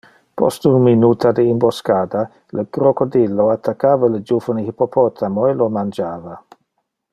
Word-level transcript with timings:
Post 0.41 0.63
un 0.69 0.77
minuta 0.85 1.31
de 1.39 1.43
imboscada, 1.49 2.23
le 2.59 2.65
crocodilo 2.77 3.45
attaccava 3.57 4.09
le 4.15 4.19
juvene 4.31 4.65
hippopotamo 4.67 5.45
e 5.45 5.53
lo 5.53 5.69
mangiava. 5.79 6.33